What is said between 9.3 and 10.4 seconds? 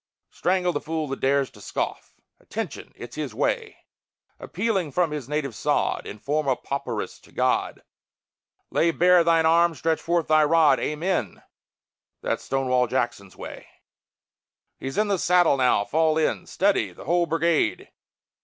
arm; stretch forth